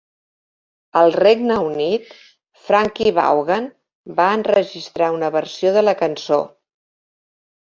[1.01, 2.07] Al Regne Unit,
[2.69, 3.67] Frankie Vaughan
[4.21, 6.41] va enregistrar una versió de la cançó.